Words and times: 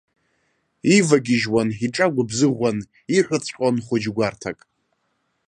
Ивагьежьуан, 0.95 1.69
иҿагәыбзыӷуан, 1.85 2.77
иҳәаҵәҟьон 3.15 3.75
хәыҷгәарҭак. 3.85 4.59